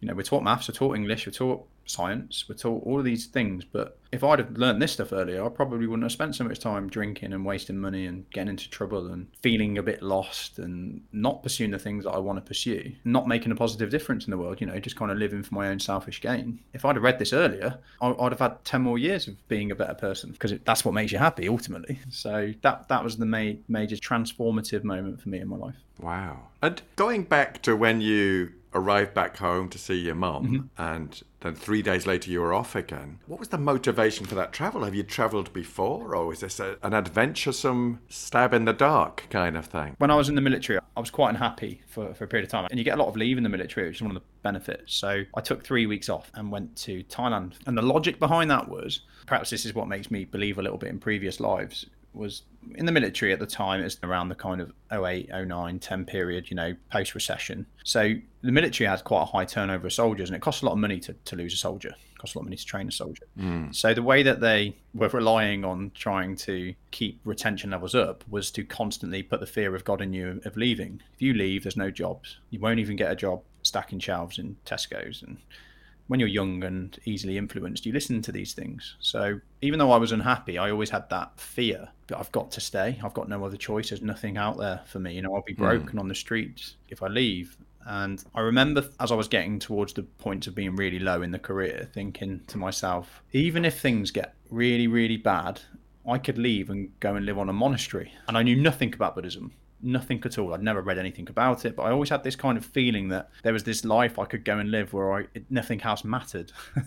[0.00, 3.04] You know, we're taught maths, we're taught English, we're taught science, we're taught all of
[3.04, 3.64] these things.
[3.64, 6.58] But if I'd have learned this stuff earlier, I probably wouldn't have spent so much
[6.58, 11.02] time drinking and wasting money and getting into trouble and feeling a bit lost and
[11.12, 14.30] not pursuing the things that I want to pursue, not making a positive difference in
[14.30, 16.60] the world, you know, just kind of living for my own selfish gain.
[16.72, 19.74] If I'd have read this earlier, I'd have had 10 more years of being a
[19.74, 22.00] better person because that's what makes you happy ultimately.
[22.16, 25.74] So that, that was the ma- major transformative moment for me in my life.
[26.00, 26.48] Wow.
[26.62, 30.82] And going back to when you arrived back home to see your mum, mm-hmm.
[30.82, 33.18] and then three days later you were off again.
[33.26, 34.84] What was the motivation for that travel?
[34.84, 39.56] Have you travelled before, or is this a, an adventuresome stab in the dark kind
[39.56, 39.96] of thing?
[39.98, 42.50] When I was in the military, I was quite unhappy for, for a period of
[42.50, 44.22] time, and you get a lot of leave in the military, which is one of
[44.22, 44.94] the benefits.
[44.94, 48.68] So I took three weeks off and went to Thailand, and the logic behind that
[48.68, 51.86] was perhaps this is what makes me believe a little bit in previous lives
[52.16, 52.42] was
[52.74, 53.80] in the military at the time.
[53.80, 57.66] It was around the kind of 08, 09, 10 period, you know, post recession.
[57.84, 60.72] So the military has quite a high turnover of soldiers, and it costs a lot
[60.72, 61.90] of money to, to lose a soldier.
[61.90, 63.24] It costs a lot of money to train a soldier.
[63.38, 63.74] Mm.
[63.74, 68.50] So the way that they were relying on trying to keep retention levels up was
[68.52, 71.02] to constantly put the fear of God in you of leaving.
[71.14, 72.38] If you leave, there's no jobs.
[72.50, 75.38] You won't even get a job stacking shelves in Tesco's and
[76.08, 78.96] when you're young and easily influenced, you listen to these things.
[79.00, 82.60] So even though I was unhappy, I always had that fear that I've got to
[82.60, 82.98] stay.
[83.02, 83.90] I've got no other choice.
[83.90, 85.14] There's nothing out there for me.
[85.14, 85.62] You know, I'll be hmm.
[85.62, 86.00] broken mm.
[86.00, 87.56] on the streets if I leave.
[87.86, 91.30] And I remember as I was getting towards the point of being really low in
[91.30, 95.60] the career, thinking to myself, even if things get really, really bad,
[96.08, 98.12] I could leave and go and live on a monastery.
[98.28, 99.52] And I knew nothing about Buddhism
[99.86, 100.52] nothing at all.
[100.52, 103.30] I'd never read anything about it, but I always had this kind of feeling that
[103.42, 106.52] there was this life I could go and live where I, nothing else mattered.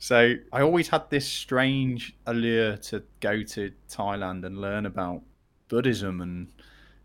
[0.00, 5.22] so I always had this strange allure to go to Thailand and learn about
[5.68, 6.48] Buddhism and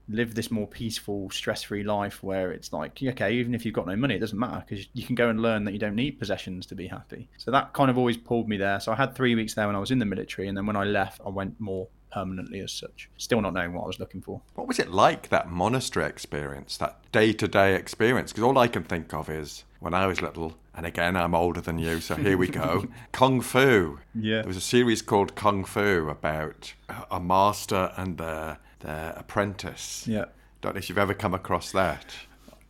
[0.08, 3.96] live this more peaceful, stress-free life where it's like, okay, even if you've got no
[3.96, 6.66] money, it doesn't matter because you can go and learn that you don't need possessions
[6.68, 7.28] to be happy.
[7.38, 8.80] So that kind of always pulled me there.
[8.80, 10.76] So I had three weeks there when I was in the military, and then when
[10.76, 13.10] I left, I went more permanently as such.
[13.18, 14.42] Still not knowing what I was looking for.
[14.56, 18.32] What was it like, that monastery experience, that day to day experience?
[18.32, 21.60] Because all I can think of is when I was little, and again, I'm older
[21.60, 22.86] than you, so here we go.
[23.12, 24.00] Kung Fu.
[24.14, 24.38] Yeah.
[24.38, 26.74] There was a series called Kung Fu about
[27.12, 30.08] a master and their, their apprentice.
[30.08, 30.26] Yeah.
[30.62, 32.16] Don't know if you've ever come across that.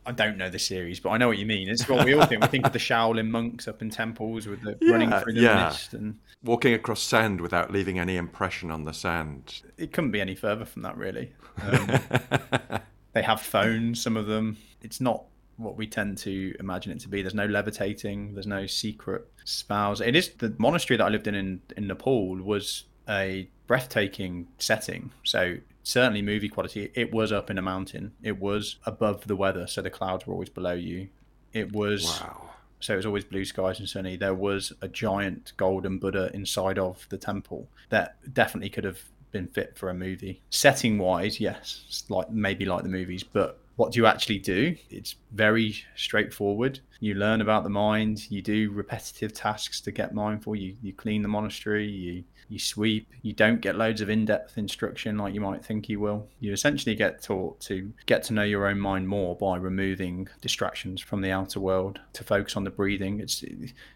[0.06, 1.68] I don't know the series, but I know what you mean.
[1.68, 2.40] It's what we all think.
[2.40, 5.40] We think of the Shaolin monks up in temples with the yeah, running through the
[5.40, 5.64] yeah.
[5.64, 9.62] mist and walking across sand without leaving any impression on the sand.
[9.76, 11.32] It couldn't be any further from that, really.
[11.60, 11.90] Um,
[13.14, 14.58] they have phones, some of them.
[14.80, 15.24] It's not
[15.56, 17.22] what we tend to imagine it to be.
[17.22, 18.34] There's no levitating.
[18.34, 20.00] There's no secret spells.
[20.00, 25.10] It is the monastery that I lived in in, in Nepal was a breathtaking setting.
[25.24, 26.90] So certainly movie quality.
[26.94, 28.12] It was up in a mountain.
[28.20, 31.08] It was above the weather, so the clouds were always below you.
[31.52, 32.50] It was wow.
[32.80, 34.16] so it was always blue skies and sunny.
[34.16, 39.46] There was a giant golden Buddha inside of the temple that definitely could have been
[39.46, 40.42] fit for a movie.
[40.50, 44.76] Setting wise, yes, like maybe like the movies, but what do you actually do?
[44.90, 46.80] It's very straightforward.
[47.00, 51.22] You learn about the mind, you do repetitive tasks to get mindful, you, you clean
[51.22, 53.08] the monastery, you you sweep.
[53.22, 56.28] You don't get loads of in depth instruction like you might think you will.
[56.40, 61.00] You essentially get taught to get to know your own mind more by removing distractions
[61.00, 63.20] from the outer world to focus on the breathing.
[63.20, 63.44] It's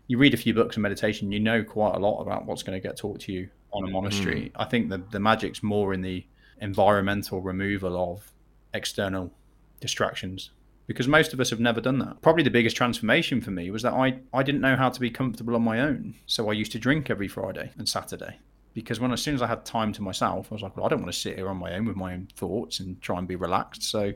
[0.09, 2.81] you read a few books on meditation, you know quite a lot about what's going
[2.81, 4.47] to get taught to you on a monastery.
[4.47, 4.53] Mm.
[4.57, 6.25] I think the the magic's more in the
[6.61, 8.33] environmental removal of
[8.75, 9.33] external
[9.81, 10.51] distractions
[10.87, 12.21] because most of us have never done that.
[12.21, 15.09] Probably the biggest transformation for me was that I, I didn't know how to be
[15.09, 16.17] comfortable on my own.
[16.27, 18.39] So I used to drink every Friday and Saturday.
[18.75, 20.89] Because when as soon as I had time to myself, I was like, well, I
[20.89, 23.29] don't want to sit here on my own with my own thoughts and try and
[23.29, 23.85] be relaxed.
[23.85, 24.15] So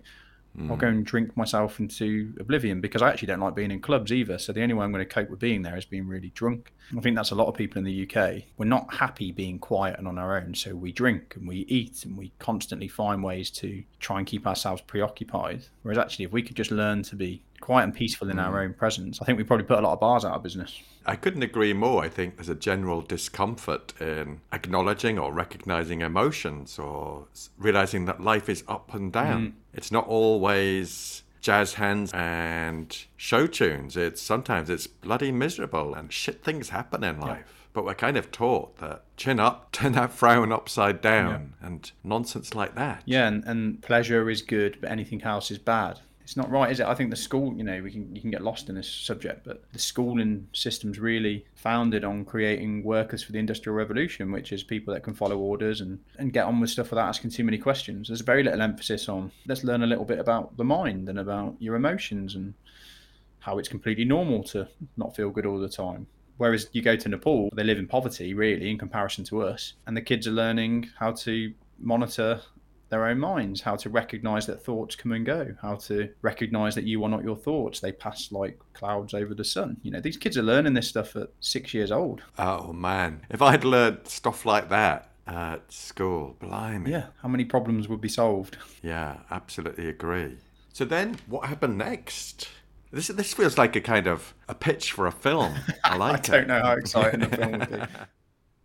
[0.58, 0.70] Mm.
[0.70, 4.12] I'll go and drink myself into oblivion because I actually don't like being in clubs
[4.12, 4.38] either.
[4.38, 6.72] So the only way I'm going to cope with being there is being really drunk.
[6.96, 8.42] I think that's a lot of people in the UK.
[8.56, 10.54] We're not happy being quiet and on our own.
[10.54, 14.46] So we drink and we eat and we constantly find ways to try and keep
[14.46, 15.64] ourselves preoccupied.
[15.82, 18.44] Whereas actually, if we could just learn to be quiet and peaceful in mm.
[18.44, 20.80] our own presence, I think we probably put a lot of bars out of business.
[21.06, 22.02] I couldn't agree more.
[22.02, 27.26] I think there's a general discomfort in acknowledging or recognizing emotions or
[27.58, 29.46] realizing that life is up and down.
[29.46, 29.52] Mm.
[29.74, 33.96] It's not always jazz hands and show tunes.
[33.96, 37.44] It's sometimes it's bloody miserable and shit things happen in life.
[37.46, 37.52] Yeah.
[37.74, 41.66] But we're kind of taught that chin up, turn that frown upside down, yeah.
[41.66, 43.02] and nonsense like that.
[43.04, 46.80] Yeah, and, and pleasure is good, but anything else is bad it's not right, is
[46.80, 46.86] it?
[46.86, 49.44] I think the school, you know, we can you can get lost in this subject,
[49.44, 54.62] but the schooling system's really founded on creating workers for the industrial revolution, which is
[54.62, 57.58] people that can follow orders and and get on with stuff without asking too many
[57.58, 58.08] questions.
[58.08, 61.56] There's very little emphasis on let's learn a little bit about the mind and about
[61.58, 62.54] your emotions and
[63.40, 66.06] how it's completely normal to not feel good all the time.
[66.38, 69.94] Whereas you go to Nepal, they live in poverty, really, in comparison to us, and
[69.94, 72.40] the kids are learning how to monitor
[72.88, 76.84] their own minds, how to recognize that thoughts come and go, how to recognize that
[76.84, 77.80] you are not your thoughts.
[77.80, 79.78] They pass like clouds over the sun.
[79.82, 82.22] You know, these kids are learning this stuff at six years old.
[82.38, 83.22] Oh, man.
[83.30, 86.90] If I'd learned stuff like that at school, blimey.
[86.90, 88.56] Yeah, how many problems would be solved?
[88.82, 90.36] Yeah, absolutely agree.
[90.72, 92.48] So then what happened next?
[92.92, 95.54] This this feels like a kind of a pitch for a film.
[95.84, 96.34] I like it.
[96.34, 97.76] I don't know how exciting the film would be.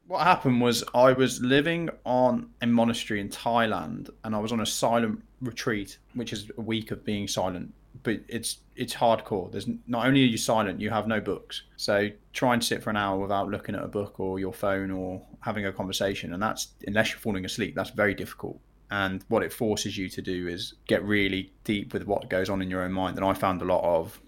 [0.09, 4.59] what happened was I was living on a monastery in Thailand and I was on
[4.59, 9.51] a silent retreat, which is a week of being silent but it's it's hardcore.
[9.51, 11.63] There's not only are you silent, you have no books.
[11.75, 14.91] So try and sit for an hour without looking at a book or your phone
[14.91, 18.59] or having a conversation, and that's unless you're falling asleep, that's very difficult.
[18.91, 22.61] And what it forces you to do is get really deep with what goes on
[22.61, 23.17] in your own mind.
[23.17, 24.19] And I found a lot of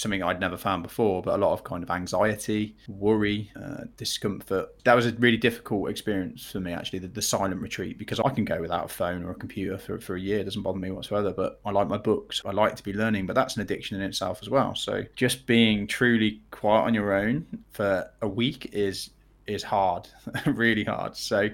[0.00, 4.68] something I'd never found before, but a lot of kind of anxiety, worry, uh, discomfort.
[4.84, 8.30] That was a really difficult experience for me, actually, the, the, silent retreat, because I
[8.30, 10.40] can go without a phone or a computer for, for a year.
[10.40, 12.42] It doesn't bother me whatsoever, but I like my books.
[12.44, 14.74] I like to be learning, but that's an addiction in itself as well.
[14.74, 19.10] So just being truly quiet on your own for a week is
[19.46, 20.08] is hard,
[20.46, 21.16] really hard.
[21.16, 21.48] So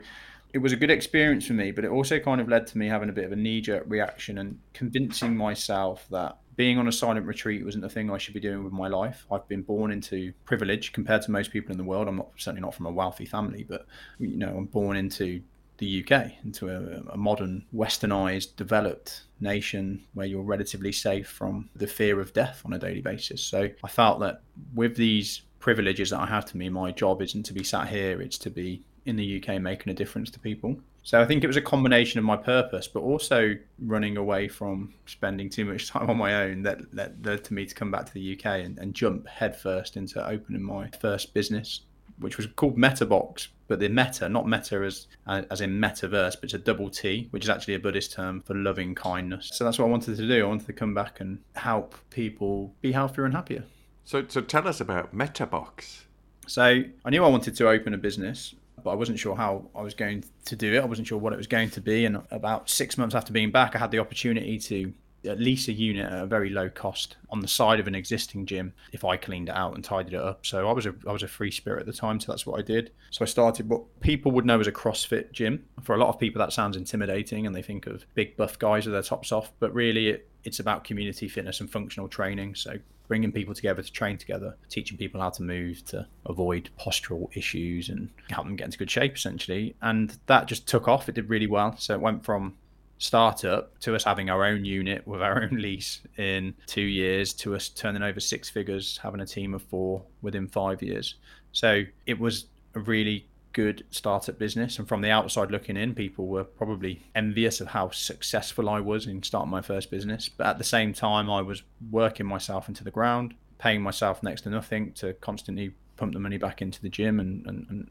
[0.53, 2.87] it was a good experience for me, but it also kind of led to me
[2.89, 6.93] having a bit of a knee jerk reaction and convincing myself that being on a
[6.93, 9.27] silent retreat wasn't the thing I should be doing with my life.
[9.31, 12.09] I've been born into privilege compared to most people in the world.
[12.09, 13.87] I'm not certainly not from a wealthy family, but
[14.19, 15.43] you know, I'm born into
[15.79, 21.87] the UK, into a, a modern, westernized, developed nation where you're relatively safe from the
[21.87, 23.43] fear of death on a daily basis.
[23.43, 24.41] So I felt that
[24.75, 28.23] with these privileges that I have to me, my job isn't to be sat here,
[28.23, 30.81] it's to be in the UK making a difference to people.
[31.07, 34.93] So I think it was a combination of my purpose, but also running away from
[35.07, 38.07] spending too much time on my own that, that led to me to come back
[38.07, 41.83] to the UK and, and jump headfirst into opening my first business,
[42.19, 43.47] which was called MettaBox.
[43.69, 47.45] But the metta, not meta as as in metaverse, but it's a double T, which
[47.45, 49.51] is actually a Buddhist term for loving kindness.
[49.55, 50.45] So that's what I wanted to do.
[50.45, 53.63] I wanted to come back and help people be healthier and happier.
[54.05, 56.01] So, so tell us about MettaBox.
[56.49, 59.83] So I knew I wanted to open a business but I wasn't sure how I
[59.83, 60.79] was going to do it.
[60.79, 62.05] I wasn't sure what it was going to be.
[62.05, 64.95] And about six months after being back, I had the opportunity to
[65.25, 68.73] lease a unit at a very low cost on the side of an existing gym
[68.93, 70.47] if I cleaned it out and tidied it up.
[70.47, 72.61] So I was a I was a free spirit at the time, so that's what
[72.61, 72.93] I did.
[73.11, 75.65] So I started what people would know as a CrossFit gym.
[75.83, 78.87] For a lot of people, that sounds intimidating, and they think of big buff guys
[78.87, 79.51] with their tops off.
[79.59, 82.55] But really, it, it's about community fitness and functional training.
[82.55, 87.29] So bringing people together to train together, teaching people how to move to avoid postural
[87.37, 89.75] issues and help them get into good shape essentially.
[89.83, 91.09] And that just took off.
[91.09, 91.77] It did really well.
[91.79, 92.55] So it went from
[92.99, 97.55] startup to us having our own unit with our own lease in two years to
[97.55, 101.17] us turning over six figures, having a team of four within five years.
[101.53, 104.79] So it was a really good startup business.
[104.79, 109.07] And from the outside looking in, people were probably envious of how successful I was
[109.07, 110.29] in starting my first business.
[110.29, 114.43] But at the same time, I was working myself into the ground, paying myself next
[114.43, 117.91] to nothing to constantly pump the money back into the gym and, and, and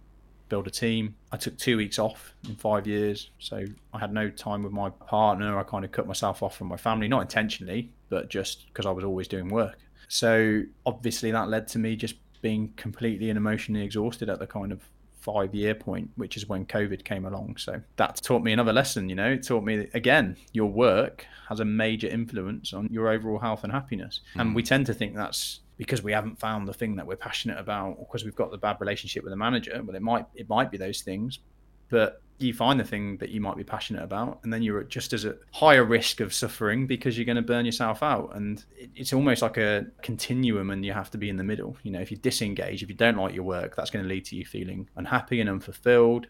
[0.49, 1.15] build a team.
[1.31, 3.31] I took two weeks off in five years.
[3.39, 5.57] So I had no time with my partner.
[5.57, 8.91] I kind of cut myself off from my family, not intentionally, but just because I
[8.91, 9.79] was always doing work.
[10.09, 14.71] So obviously that led to me just being completely and emotionally exhausted at the kind
[14.71, 14.87] of
[15.25, 17.57] five year point, which is when COVID came along.
[17.57, 21.59] So that taught me another lesson, you know, it taught me again, your work has
[21.59, 24.21] a major influence on your overall health and happiness.
[24.35, 24.41] Mm.
[24.41, 27.57] And we tend to think that's because we haven't found the thing that we're passionate
[27.57, 29.81] about or because we've got the bad relationship with the manager.
[29.83, 31.39] Well, it might it might be those things,
[31.89, 35.13] but you find the thing that you might be passionate about and then you're just
[35.13, 38.35] as a higher risk of suffering because you're going to burn yourself out.
[38.35, 38.63] And
[38.95, 41.77] it's almost like a continuum and you have to be in the middle.
[41.83, 44.25] You know if you disengage if you don't like your work that's going to lead
[44.25, 46.27] to you feeling unhappy and unfulfilled.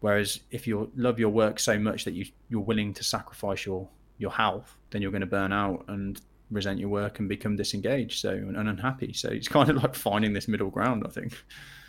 [0.00, 3.88] Whereas if you love your work so much that you you're willing to sacrifice your
[4.16, 8.18] your health then you're going to burn out and resent your work and become disengaged
[8.18, 9.12] so and unhappy.
[9.12, 11.36] So it's kind of like finding this middle ground i think.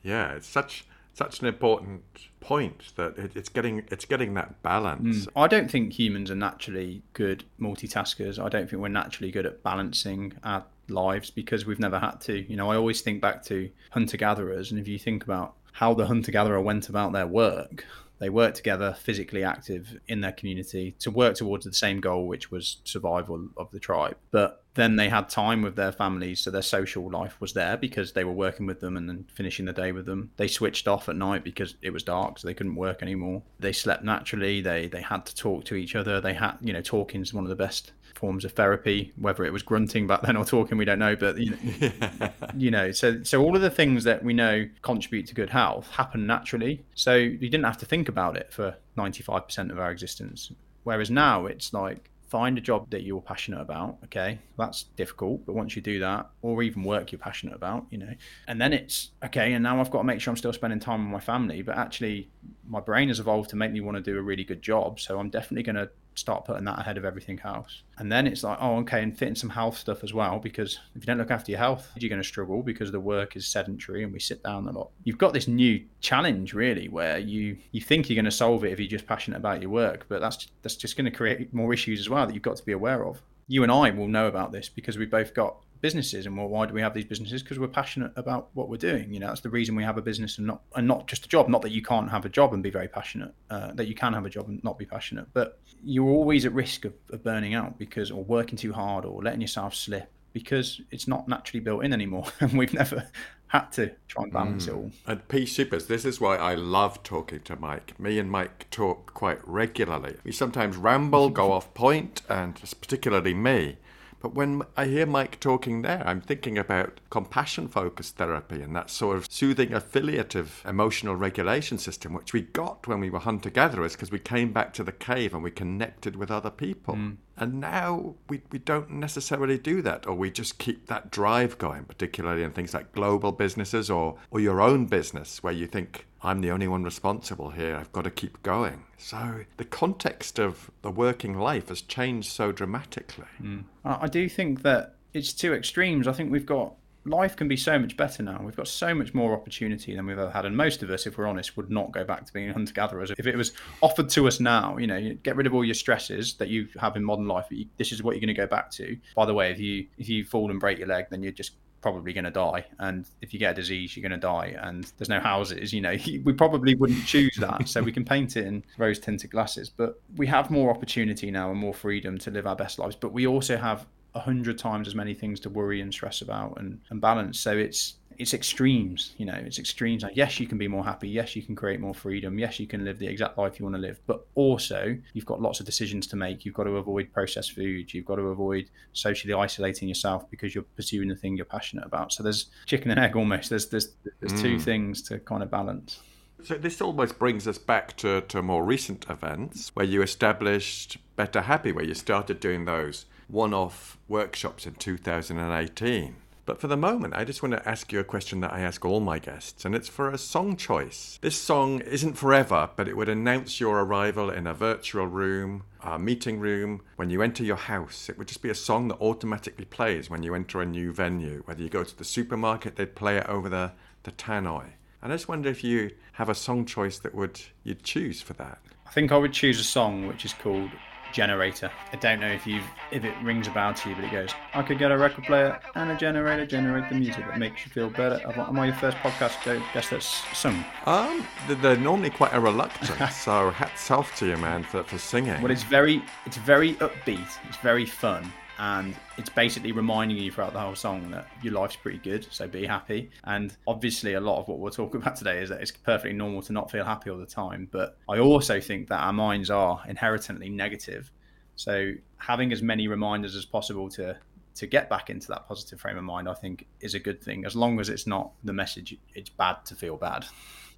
[0.03, 0.85] Yeah it's such
[1.15, 2.03] such an important
[2.41, 5.25] point that it, it's getting it's getting that balance.
[5.25, 5.27] Mm.
[5.35, 8.37] I don't think humans are naturally good multitaskers.
[8.37, 12.39] I don't think we're naturally good at balancing our lives because we've never had to.
[12.39, 15.93] You know, I always think back to hunter gatherers, and if you think about how
[15.93, 17.85] the hunter gatherer went about their work,
[18.19, 22.51] they worked together, physically active in their community to work towards the same goal, which
[22.51, 24.17] was survival of the tribe.
[24.31, 28.11] But then they had time with their families, so their social life was there because
[28.11, 30.31] they were working with them and then finishing the day with them.
[30.37, 33.41] They switched off at night because it was dark, so they couldn't work anymore.
[33.59, 34.61] They slept naturally.
[34.61, 36.19] They they had to talk to each other.
[36.19, 39.13] They had, you know, talking is one of the best forms of therapy.
[39.17, 41.15] Whether it was grunting back then or talking, we don't know.
[41.15, 45.27] But you know, you know, so so all of the things that we know contribute
[45.27, 46.83] to good health happen naturally.
[46.95, 50.51] So you didn't have to think about it for ninety five percent of our existence.
[50.83, 55.53] Whereas now it's like find a job that you're passionate about okay that's difficult but
[55.53, 58.13] once you do that or even work you're passionate about you know
[58.47, 61.03] and then it's okay and now i've got to make sure i'm still spending time
[61.03, 62.27] with my family but actually
[62.67, 65.19] my brain has evolved to make me want to do a really good job so
[65.19, 67.83] i'm definitely going to start putting that ahead of everything else.
[67.97, 71.01] And then it's like, oh, okay, and fitting some health stuff as well, because if
[71.01, 74.03] you don't look after your health, you're going to struggle because the work is sedentary
[74.03, 74.89] and we sit down a lot.
[75.03, 78.71] You've got this new challenge really where you you think you're going to solve it
[78.71, 81.73] if you're just passionate about your work, but that's that's just going to create more
[81.73, 83.21] issues as well that you've got to be aware of.
[83.47, 86.65] You and I will know about this because we both got businesses and well, why
[86.65, 87.43] do we have these businesses?
[87.43, 90.01] Because we're passionate about what we're doing you know that's the reason we have a
[90.01, 91.47] business and not and not just a job.
[91.49, 94.13] Not that you can't have a job and be very passionate uh, that you can
[94.13, 97.53] have a job and not be passionate but you're always at risk of, of burning
[97.53, 101.85] out because or working too hard or letting yourself slip because it's not naturally built
[101.85, 102.25] in anymore.
[102.41, 103.07] And we've never
[103.47, 104.67] had to try and balance mm.
[104.67, 104.91] it all.
[105.07, 107.97] And Pea Soupers this is why i love talking to mike.
[107.97, 110.17] Me and mike talk quite regularly.
[110.25, 113.77] We sometimes ramble go off point and particularly me
[114.21, 118.89] but when I hear Mike talking there, I'm thinking about compassion focused therapy and that
[118.89, 123.93] sort of soothing affiliative emotional regulation system, which we got when we were hunter gatherers
[123.93, 126.95] because we came back to the cave and we connected with other people.
[126.95, 127.17] Mm.
[127.37, 131.83] And now we, we don't necessarily do that, or we just keep that drive going,
[131.83, 136.41] particularly in things like global businesses or, or your own business, where you think, I'm
[136.41, 138.83] the only one responsible here, I've got to keep going.
[138.97, 143.25] So the context of the working life has changed so dramatically.
[143.41, 143.65] Mm.
[143.83, 146.07] I do think that it's two extremes.
[146.07, 146.73] I think we've got
[147.05, 148.41] life can be so much better now.
[148.43, 150.45] We've got so much more opportunity than we've ever had.
[150.45, 153.11] And most of us, if we're honest, would not go back to being hunter gatherers.
[153.17, 156.33] If it was offered to us now, you know, get rid of all your stresses
[156.35, 157.45] that you have in modern life.
[157.77, 158.97] this is what you're going to go back to.
[159.15, 161.51] By the way, if you if you fall and break your leg, then you're just
[161.85, 162.65] probably going to die.
[162.79, 164.57] And if you get a disease, you're going to die.
[164.59, 167.69] And there's no houses, you know, we probably wouldn't choose that.
[167.69, 169.69] so we can paint it in rose tinted glasses.
[169.69, 172.95] But we have more opportunity now and more freedom to live our best lives.
[172.95, 176.59] But we also have a hundred times as many things to worry and stress about
[176.59, 177.39] and, and balance.
[177.39, 180.03] So it's it's extremes, you know, it's extremes.
[180.03, 181.09] Like, yes, you can be more happy.
[181.09, 182.37] Yes, you can create more freedom.
[182.39, 183.99] Yes, you can live the exact life you want to live.
[184.07, 186.45] But also, you've got lots of decisions to make.
[186.45, 187.93] You've got to avoid processed food.
[187.93, 192.13] You've got to avoid socially isolating yourself because you're pursuing the thing you're passionate about.
[192.13, 193.49] So there's chicken and egg almost.
[193.49, 193.89] There's there's
[194.19, 194.41] there's mm.
[194.41, 195.99] two things to kind of balance.
[196.43, 201.41] So this almost brings us back to, to more recent events where you established Better
[201.41, 206.15] Happy, where you started doing those one off workshops in 2018.
[206.45, 208.85] But for the moment, I just want to ask you a question that I ask
[208.85, 211.17] all my guests, and it's for a song choice.
[211.21, 215.97] This song isn't forever, but it would announce your arrival in a virtual room, a
[215.97, 218.09] meeting room, when you enter your house.
[218.09, 221.41] It would just be a song that automatically plays when you enter a new venue.
[221.45, 223.71] Whether you go to the supermarket, they'd play it over the,
[224.03, 224.65] the tannoy.
[225.01, 228.33] And I just wonder if you have a song choice that would you'd choose for
[228.33, 228.59] that.
[228.85, 230.69] I think I would choose a song which is called
[231.15, 231.71] generator.
[231.93, 232.61] I don't know if you
[232.91, 234.31] if it rings a bell to you, but it goes.
[234.53, 237.71] I could get a record player and a generator, generate the music that makes you
[237.71, 238.19] feel better.
[238.37, 239.41] Am I your first podcast
[239.73, 240.63] guest that's sung?
[240.85, 245.41] Um, they're normally quite a reluctant, so hats off to you, man, for, for singing.
[245.41, 247.29] Well, it's very it's very upbeat.
[247.47, 251.75] It's very fun and it's basically reminding you throughout the whole song that your life's
[251.75, 253.09] pretty good, so be happy.
[253.23, 256.41] And obviously, a lot of what we're talking about today is that it's perfectly normal
[256.43, 257.67] to not feel happy all the time.
[257.71, 261.11] But I also think that our minds are inherently negative.
[261.55, 264.17] So having as many reminders as possible to
[264.55, 267.45] to get back into that positive frame of mind, I think, is a good thing.
[267.45, 270.25] As long as it's not the message, it's bad to feel bad.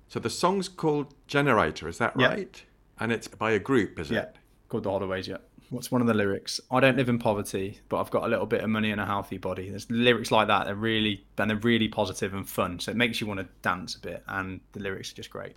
[0.08, 2.50] So the song's called Generator, is that right?
[2.52, 3.04] Yeah.
[3.04, 4.22] And it's by a group, is yeah.
[4.22, 4.36] it?
[4.68, 5.38] Called the Holloways, yeah.
[5.70, 6.62] What's one of the lyrics?
[6.72, 9.06] I don't live in poverty, but I've got a little bit of money and a
[9.06, 9.70] healthy body.
[9.70, 10.66] There's lyrics like that.
[10.66, 12.80] They're really and they're really positive and fun.
[12.80, 15.56] So it makes you want to dance a bit, and the lyrics are just great.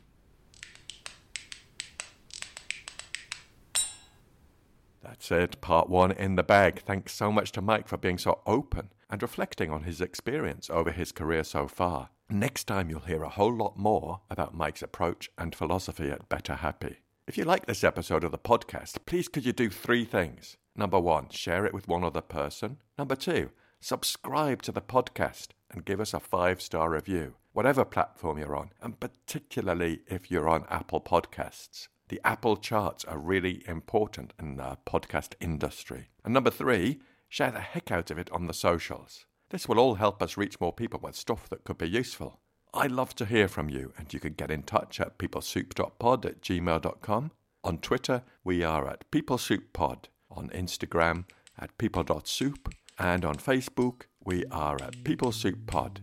[5.03, 6.83] That's it, part one in the bag.
[6.83, 10.91] Thanks so much to Mike for being so open and reflecting on his experience over
[10.91, 12.11] his career so far.
[12.29, 16.57] Next time, you'll hear a whole lot more about Mike's approach and philosophy at Better
[16.57, 16.99] Happy.
[17.31, 20.57] If you like this episode of the podcast, please could you do three things?
[20.75, 22.79] Number one, share it with one other person.
[22.99, 28.39] Number two, subscribe to the podcast and give us a five star review, whatever platform
[28.39, 31.87] you're on, and particularly if you're on Apple Podcasts.
[32.09, 36.09] The Apple charts are really important in the podcast industry.
[36.25, 39.25] And number three, share the heck out of it on the socials.
[39.51, 42.41] This will all help us reach more people with stuff that could be useful.
[42.73, 46.41] I love to hear from you, and you can get in touch at peoplesoup.pod at
[46.41, 47.31] gmail.com.
[47.65, 50.05] On Twitter, we are at peoplesouppod.
[50.31, 51.25] On Instagram,
[51.59, 52.73] at people.soup.
[52.99, 55.99] And on Facebook, we are at peoplesouppod.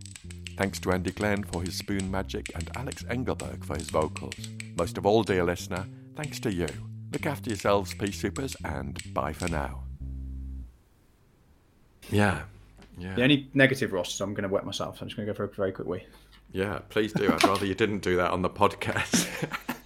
[0.58, 4.34] Thanks to Andy Glenn for his spoon magic and Alex Engelberg for his vocals.
[4.76, 6.68] Most of all, dear listener, thanks to you.
[7.12, 9.84] Look after yourselves, Pea Soupers, and bye for now.
[12.10, 12.42] Yeah.
[12.98, 13.14] Yeah.
[13.14, 15.00] The only negative, Ross, is I'm going to wet myself.
[15.00, 16.04] I'm just going to go for a very quick wee.
[16.50, 17.30] Yeah, please do.
[17.32, 19.26] I'd rather you didn't do that on the podcast.